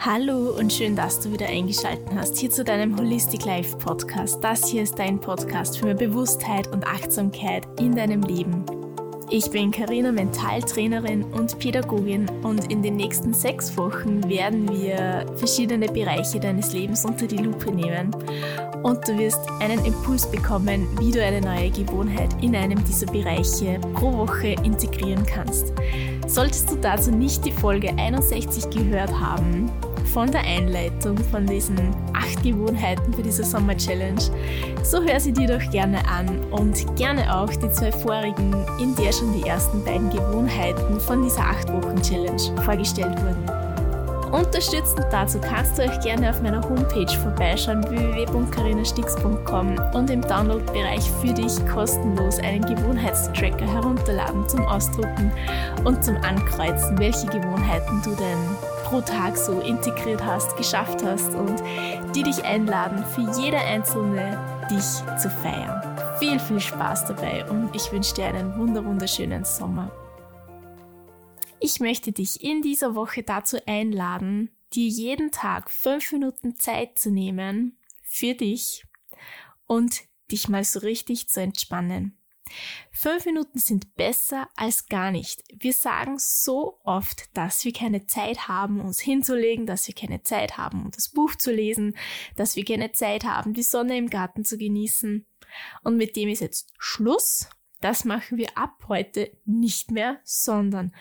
Hallo 0.00 0.56
und 0.56 0.72
schön, 0.72 0.94
dass 0.94 1.18
du 1.18 1.32
wieder 1.32 1.48
eingeschaltet 1.48 2.06
hast 2.14 2.38
hier 2.38 2.50
zu 2.50 2.62
deinem 2.62 2.96
Holistic 2.96 3.44
Life 3.44 3.76
Podcast. 3.78 4.42
Das 4.44 4.68
hier 4.68 4.84
ist 4.84 4.96
dein 4.96 5.20
Podcast 5.20 5.76
für 5.76 5.86
mehr 5.86 5.96
Bewusstheit 5.96 6.68
und 6.68 6.86
Achtsamkeit 6.86 7.66
in 7.80 7.96
deinem 7.96 8.22
Leben. 8.22 8.64
Ich 9.28 9.50
bin 9.50 9.72
Karina 9.72 10.12
Mentaltrainerin 10.12 11.24
und 11.24 11.58
Pädagogin 11.58 12.30
und 12.44 12.70
in 12.70 12.80
den 12.80 12.94
nächsten 12.94 13.34
sechs 13.34 13.76
Wochen 13.76 14.26
werden 14.28 14.70
wir 14.70 15.26
verschiedene 15.34 15.88
Bereiche 15.88 16.38
deines 16.38 16.72
Lebens 16.72 17.04
unter 17.04 17.26
die 17.26 17.38
Lupe 17.38 17.72
nehmen 17.72 18.14
und 18.84 19.06
du 19.08 19.18
wirst 19.18 19.40
einen 19.60 19.84
Impuls 19.84 20.30
bekommen, 20.30 20.86
wie 21.00 21.10
du 21.10 21.22
eine 21.22 21.40
neue 21.40 21.70
Gewohnheit 21.70 22.30
in 22.40 22.54
einem 22.54 22.82
dieser 22.84 23.06
Bereiche 23.06 23.80
pro 23.94 24.16
Woche 24.16 24.54
integrieren 24.62 25.26
kannst. 25.26 25.72
Solltest 26.28 26.70
du 26.70 26.76
dazu 26.76 27.10
nicht 27.10 27.44
die 27.44 27.52
Folge 27.52 27.90
61 27.98 28.70
gehört 28.70 29.10
haben, 29.10 29.68
von 30.18 30.32
der 30.32 30.42
Einleitung 30.42 31.16
von 31.16 31.46
diesen 31.46 31.78
acht 32.12 32.42
Gewohnheiten 32.42 33.14
für 33.14 33.22
diese 33.22 33.44
Sommer 33.44 33.76
Challenge, 33.76 34.20
so 34.82 35.00
hör 35.00 35.20
sie 35.20 35.32
dir 35.32 35.46
doch 35.46 35.70
gerne 35.70 35.98
an 36.08 36.42
und 36.50 36.96
gerne 36.96 37.32
auch 37.32 37.48
die 37.50 37.70
zwei 37.70 37.92
vorigen, 37.92 38.52
in 38.80 38.96
der 38.96 39.12
schon 39.12 39.32
die 39.32 39.46
ersten 39.46 39.84
beiden 39.84 40.10
Gewohnheiten 40.10 40.98
von 40.98 41.22
dieser 41.22 41.42
acht 41.42 41.72
Wochen 41.72 42.02
Challenge 42.02 42.62
vorgestellt 42.64 43.16
wurden. 43.22 44.32
Unterstützend 44.32 45.06
dazu 45.12 45.38
kannst 45.38 45.78
du 45.78 45.82
euch 45.82 46.00
gerne 46.00 46.30
auf 46.30 46.42
meiner 46.42 46.68
Homepage 46.68 47.16
vorbeischauen 47.22 47.88
www.carinastix.com 47.88 49.78
und 49.94 50.10
im 50.10 50.20
Download-Bereich 50.22 51.08
für 51.22 51.32
dich 51.32 51.64
kostenlos 51.68 52.40
einen 52.40 52.62
Gewohnheitstracker 52.62 53.72
herunterladen 53.72 54.48
zum 54.48 54.66
Ausdrucken 54.66 55.30
und 55.84 56.04
zum 56.04 56.16
Ankreuzen, 56.16 56.98
welche 56.98 57.28
Gewohnheiten 57.28 58.02
du 58.02 58.10
denn 58.16 58.77
pro 58.88 59.02
Tag 59.02 59.36
so 59.36 59.60
integriert 59.60 60.24
hast, 60.24 60.56
geschafft 60.56 61.04
hast 61.04 61.34
und 61.34 61.62
die 62.14 62.22
dich 62.22 62.42
einladen, 62.44 63.04
für 63.04 63.30
jede 63.38 63.58
einzelne 63.58 64.66
dich 64.70 65.20
zu 65.20 65.28
feiern. 65.28 66.18
Viel, 66.18 66.40
viel 66.40 66.58
Spaß 66.58 67.04
dabei 67.04 67.48
und 67.50 67.76
ich 67.76 67.92
wünsche 67.92 68.14
dir 68.14 68.26
einen 68.26 68.56
wunderschönen 68.56 69.44
Sommer. 69.44 69.92
Ich 71.60 71.80
möchte 71.80 72.12
dich 72.12 72.42
in 72.42 72.62
dieser 72.62 72.94
Woche 72.94 73.22
dazu 73.22 73.58
einladen, 73.66 74.50
dir 74.72 74.88
jeden 74.88 75.32
Tag 75.32 75.70
fünf 75.70 76.10
Minuten 76.12 76.56
Zeit 76.56 76.98
zu 76.98 77.10
nehmen 77.10 77.78
für 78.02 78.34
dich 78.34 78.86
und 79.66 80.00
dich 80.30 80.48
mal 80.48 80.64
so 80.64 80.80
richtig 80.80 81.28
zu 81.28 81.42
entspannen. 81.42 82.17
Fünf 82.90 83.24
Minuten 83.26 83.58
sind 83.58 83.94
besser 83.94 84.48
als 84.56 84.86
gar 84.86 85.10
nicht. 85.10 85.42
Wir 85.52 85.72
sagen 85.72 86.18
so 86.18 86.80
oft, 86.84 87.36
dass 87.36 87.64
wir 87.64 87.72
keine 87.72 88.06
Zeit 88.06 88.48
haben, 88.48 88.80
uns 88.80 89.00
hinzulegen, 89.00 89.66
dass 89.66 89.86
wir 89.86 89.94
keine 89.94 90.22
Zeit 90.22 90.56
haben, 90.56 90.84
um 90.84 90.90
das 90.90 91.08
Buch 91.08 91.34
zu 91.34 91.52
lesen, 91.52 91.96
dass 92.36 92.56
wir 92.56 92.64
keine 92.64 92.92
Zeit 92.92 93.24
haben, 93.24 93.54
die 93.54 93.62
Sonne 93.62 93.96
im 93.96 94.10
Garten 94.10 94.44
zu 94.44 94.58
genießen. 94.58 95.26
Und 95.82 95.96
mit 95.96 96.16
dem 96.16 96.28
ist 96.28 96.40
jetzt 96.40 96.72
Schluss. 96.78 97.48
Das 97.80 98.04
machen 98.04 98.38
wir 98.38 98.58
ab 98.58 98.84
heute 98.88 99.30
nicht 99.44 99.90
mehr, 99.90 100.20
sondern 100.24 100.92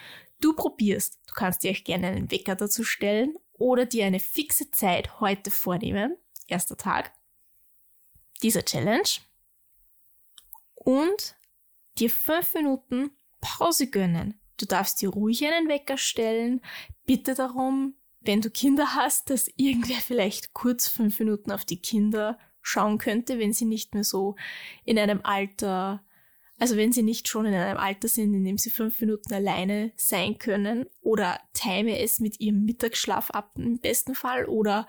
du 0.42 0.54
probierst. 0.54 1.20
Du 1.28 1.34
kannst 1.34 1.64
dir 1.64 1.72
auch 1.72 1.84
gerne 1.84 2.08
einen 2.08 2.30
Wecker 2.30 2.56
dazu 2.56 2.84
stellen 2.84 3.36
oder 3.54 3.86
dir 3.86 4.06
eine 4.06 4.20
fixe 4.20 4.70
Zeit 4.72 5.20
heute 5.20 5.50
vornehmen. 5.50 6.16
Erster 6.48 6.78
Tag 6.78 7.12
dieser 8.42 8.64
Challenge. 8.64 9.10
Und 10.88 11.36
dir 12.00 12.10
fünf 12.10 12.54
Minuten 12.54 13.12
Pause 13.42 13.88
gönnen. 13.88 14.40
Du 14.56 14.66
darfst 14.66 15.02
dir 15.02 15.10
ruhig 15.10 15.46
einen 15.46 15.68
Wecker 15.68 15.98
stellen. 15.98 16.62
Bitte 17.06 17.34
darum, 17.34 17.96
wenn 18.22 18.40
du 18.40 18.50
Kinder 18.50 18.96
hast, 18.96 19.30
dass 19.30 19.52
irgendwer 19.58 19.98
vielleicht 19.98 20.54
kurz 20.54 20.88
fünf 20.88 21.20
Minuten 21.20 21.52
auf 21.52 21.66
die 21.66 21.82
Kinder 21.82 22.40
schauen 22.62 23.00
könnte, 23.00 23.38
wenn 23.38 23.52
sie 23.52 23.66
nicht 23.66 23.96
mehr 23.96 24.06
so 24.06 24.38
in 24.86 24.98
einem 24.98 25.20
Alter, 25.24 26.06
also 26.58 26.78
wenn 26.78 26.94
sie 26.94 27.04
nicht 27.04 27.28
schon 27.28 27.46
in 27.48 27.54
einem 27.54 27.78
Alter 27.78 28.08
sind, 28.08 28.34
in 28.34 28.46
dem 28.46 28.58
sie 28.58 28.70
fünf 28.70 29.02
Minuten 29.02 29.34
alleine 29.34 29.92
sein 29.98 30.38
können 30.38 30.86
oder 31.02 31.38
time 31.52 32.00
es 32.00 32.22
mit 32.22 32.40
ihrem 32.40 32.64
Mittagsschlaf 32.64 33.32
ab 33.32 33.52
im 33.58 33.80
besten 33.80 34.16
Fall 34.16 34.46
oder 34.46 34.88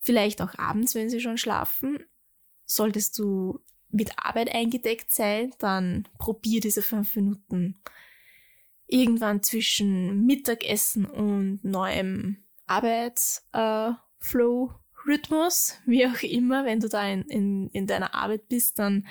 vielleicht 0.00 0.42
auch 0.42 0.58
abends, 0.58 0.94
wenn 0.94 1.08
sie 1.08 1.20
schon 1.20 1.38
schlafen. 1.38 2.04
Solltest 2.66 3.18
du 3.18 3.64
mit 3.92 4.12
Arbeit 4.16 4.54
eingedeckt 4.54 5.12
sein, 5.12 5.52
dann 5.58 6.08
probier 6.18 6.60
diese 6.60 6.82
fünf 6.82 7.16
Minuten 7.16 7.80
irgendwann 8.86 9.42
zwischen 9.42 10.26
Mittagessen 10.26 11.06
und 11.06 11.60
neuem 11.62 12.38
Arbeitsflow, 12.66 13.94
äh, 14.70 15.08
Rhythmus, 15.08 15.78
wie 15.86 16.06
auch 16.06 16.22
immer, 16.22 16.64
wenn 16.64 16.80
du 16.80 16.88
da 16.88 17.08
in, 17.08 17.22
in, 17.22 17.70
in 17.70 17.86
deiner 17.86 18.14
Arbeit 18.14 18.48
bist, 18.48 18.78
dann, 18.78 19.06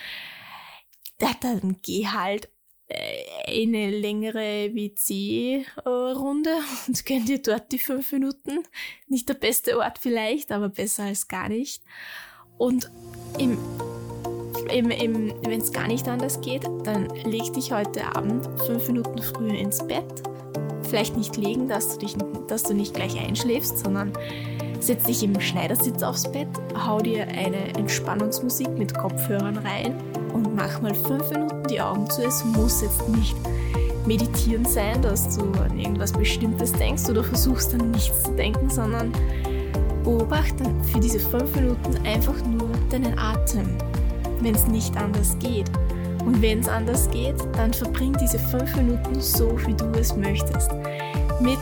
dann 1.42 1.78
geh 1.82 2.08
halt 2.08 2.50
äh, 2.88 3.24
eine 3.48 3.90
längere 3.90 4.74
WC-Runde 4.74 6.58
und 6.88 7.06
gönn 7.06 7.26
dir 7.26 7.42
dort 7.42 7.72
die 7.72 7.80
fünf 7.80 8.12
Minuten. 8.12 8.64
Nicht 9.08 9.30
der 9.30 9.34
beste 9.36 9.78
Ort 9.78 10.00
vielleicht, 10.00 10.52
aber 10.52 10.70
besser 10.70 11.04
als 11.04 11.28
gar 11.28 11.50
nicht. 11.50 11.84
Und 12.58 12.92
im 13.40 13.58
wenn 14.72 15.62
es 15.62 15.72
gar 15.72 15.88
nicht 15.88 16.08
anders 16.08 16.42
geht, 16.42 16.64
dann 16.84 17.08
leg 17.26 17.54
dich 17.54 17.72
heute 17.72 18.16
Abend 18.16 18.48
fünf 18.66 18.88
Minuten 18.88 19.22
früher 19.22 19.54
ins 19.54 19.86
Bett. 19.86 20.06
Vielleicht 20.84 21.18
nicht 21.18 21.38
legen, 21.38 21.68
dass 21.68 21.90
du, 21.90 22.00
dich, 22.00 22.16
dass 22.48 22.64
du 22.64 22.74
nicht 22.74 22.94
gleich 22.94 23.20
einschläfst, 23.20 23.80
sondern 23.80 24.12
setz 24.80 25.04
dich 25.04 25.24
im 25.24 25.40
Schneidersitz 25.40 26.02
aufs 26.04 26.32
Bett, 26.32 26.48
hau 26.86 27.00
dir 27.00 27.28
eine 27.28 27.76
Entspannungsmusik 27.78 28.70
mit 28.78 28.98
Kopfhörern 28.98 29.58
rein 29.58 29.96
und 30.34 30.56
mach 30.56 30.82
mal 30.82 30.96
fünf 30.96 31.30
Minuten 31.32 31.64
die 31.70 31.82
Augen 31.82 32.10
zu. 32.10 32.24
Es 32.24 32.44
muss 32.46 32.82
jetzt 32.82 33.08
nicht 33.10 33.36
meditieren 34.06 34.66
sein, 34.66 35.02
dass 35.02 35.38
du 35.38 35.44
an 35.60 35.78
irgendwas 35.78 36.14
Bestimmtes 36.14 36.72
denkst 36.72 37.10
oder 37.10 37.24
versuchst 37.24 37.74
an 37.74 37.92
nichts 37.92 38.24
zu 38.24 38.32
denken, 38.32 38.70
sondern 38.70 39.12
beobachte 40.04 40.64
für 40.92 41.00
diese 41.00 41.20
fünf 41.20 41.54
Minuten 41.56 41.98
einfach 42.06 42.44
nur 42.46 42.70
deinen 42.90 43.18
Atem 43.20 43.68
wenn 44.42 44.56
es 44.56 44.68
nicht 44.68 44.96
anders 44.98 45.38
geht. 45.40 45.70
Und 46.26 46.42
wenn 46.42 46.60
es 46.60 46.68
anders 46.68 47.10
geht, 47.10 47.36
dann 47.54 47.74
verbring 47.74 48.16
diese 48.20 48.40
fünf 48.40 48.76
Minuten 48.76 49.20
so, 49.20 49.58
wie 49.66 49.74
du 49.74 49.86
es 50.00 50.16
möchtest. 50.16 50.72
Mit 51.40 51.58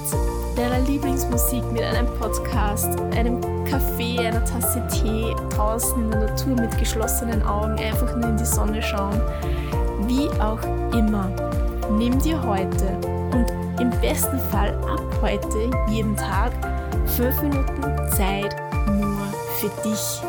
deiner 0.55 0.79
Lieblingsmusik, 0.87 1.63
mit 1.71 1.83
einem 1.83 2.07
Podcast, 2.19 2.99
einem 3.15 3.39
Kaffee, 3.65 4.19
einer 4.19 4.43
Tasse 4.43 4.83
Tee, 4.87 5.35
draußen 5.55 6.03
in 6.03 6.11
der 6.11 6.21
Natur 6.21 6.55
mit 6.55 6.77
geschlossenen 6.79 7.43
Augen, 7.43 7.77
einfach 7.77 8.15
nur 8.17 8.29
in 8.29 8.37
die 8.37 8.45
Sonne 8.45 8.81
schauen. 8.81 9.21
Wie 10.07 10.27
auch 10.41 10.61
immer. 10.93 11.29
Nimm 11.97 12.19
dir 12.19 12.41
heute 12.43 12.97
und 13.31 13.45
im 13.79 13.91
besten 14.01 14.39
Fall 14.51 14.73
ab 14.89 15.03
heute 15.21 15.69
jeden 15.89 16.15
Tag 16.15 16.51
fünf 17.05 17.41
Minuten 17.41 18.11
Zeit 18.11 18.55
nur 18.87 19.17
für 19.59 19.69
dich 19.83 20.21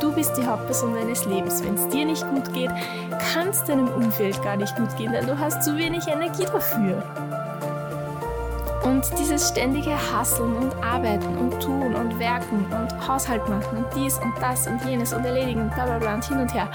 Du 0.00 0.12
bist 0.12 0.36
die 0.36 0.46
Hauptperson 0.46 0.94
deines 0.94 1.24
Lebens. 1.24 1.62
Wenn 1.64 1.74
es 1.74 1.88
dir 1.88 2.04
nicht 2.04 2.28
gut 2.30 2.52
geht, 2.52 2.70
kann 3.32 3.48
es 3.48 3.64
deinem 3.64 3.88
Umfeld 3.88 4.42
gar 4.42 4.56
nicht 4.56 4.76
gut 4.76 4.94
gehen, 4.96 5.12
denn 5.12 5.26
du 5.26 5.38
hast 5.38 5.62
zu 5.62 5.76
wenig 5.76 6.06
Energie 6.06 6.44
dafür. 6.44 7.02
Und 8.84 9.04
dieses 9.18 9.48
ständige 9.48 9.96
Hasseln 10.12 10.54
und 10.56 10.74
Arbeiten 10.84 11.36
und 11.38 11.60
Tun 11.60 11.94
und 11.94 12.18
Werken 12.18 12.66
und 12.66 13.08
Haushalt 13.08 13.48
machen 13.48 13.78
und 13.78 13.86
dies 13.96 14.18
und 14.18 14.32
das 14.40 14.66
und 14.68 14.84
jenes 14.84 15.12
und 15.12 15.24
erledigen 15.24 15.62
und 15.62 15.74
bla 15.74 15.86
bla 15.86 15.98
bla 15.98 16.14
und 16.14 16.24
hin 16.24 16.38
und 16.38 16.54
her. 16.54 16.68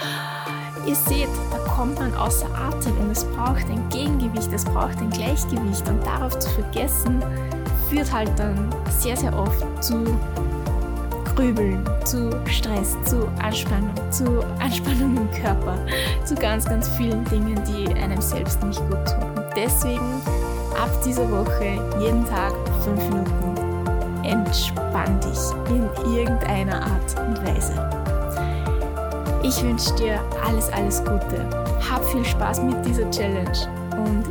Ihr 0.85 0.95
seht, 0.95 1.29
da 1.51 1.57
kommt 1.71 1.99
man 1.99 2.13
außer 2.15 2.47
Atem 2.55 2.97
und 2.97 3.11
es 3.11 3.23
braucht 3.23 3.69
ein 3.69 3.87
Gegengewicht, 3.89 4.51
es 4.51 4.65
braucht 4.65 4.97
ein 4.97 5.11
Gleichgewicht 5.11 5.87
und 5.87 6.05
darauf 6.05 6.37
zu 6.39 6.49
vergessen, 6.49 7.23
führt 7.89 8.11
halt 8.11 8.31
dann 8.37 8.69
sehr, 8.89 9.15
sehr 9.15 9.37
oft 9.37 9.63
zu 9.81 10.03
Grübeln, 11.35 11.83
zu 12.05 12.29
Stress, 12.45 12.97
zu 13.05 13.27
Anspannung, 13.41 13.93
zu 14.11 14.43
Anspannung 14.59 15.17
im 15.17 15.31
Körper, 15.31 15.77
zu 16.25 16.35
ganz, 16.35 16.65
ganz 16.65 16.87
vielen 16.89 17.23
Dingen, 17.25 17.61
die 17.65 17.93
einem 17.93 18.21
selbst 18.21 18.61
nicht 18.63 18.79
gut 18.89 19.05
tun. 19.05 19.43
Deswegen 19.55 20.21
ab 20.81 20.89
dieser 21.05 21.29
Woche 21.29 21.79
jeden 21.99 22.25
Tag 22.27 22.53
fünf 22.83 23.03
Minuten 23.09 23.71
entspann 24.23 25.19
dich 25.21 25.39
in 25.69 26.15
irgendeiner 26.15 26.81
Art 26.83 27.19
und 27.27 27.45
Weise. 27.45 27.73
Ich 29.43 29.61
wünsche 29.63 29.93
dir 29.95 30.19
alles, 30.45 30.71
alles 30.71 31.03
Gute. 31.03 31.49
Hab 31.89 32.03
viel 32.05 32.23
Spaß 32.23 32.61
mit 32.61 32.85
dieser 32.85 33.09
Challenge 33.09 33.67
und 33.97 34.23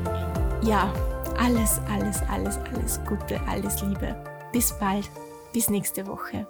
ja, 0.63 0.93
alles, 1.39 1.81
alles, 1.93 2.23
alles, 2.31 2.59
alles 2.73 3.01
Gute, 3.09 3.41
alles 3.51 3.83
Liebe. 3.83 4.15
Bis 4.53 4.73
bald, 4.73 5.11
bis 5.53 5.69
nächste 5.69 6.07
Woche. 6.07 6.47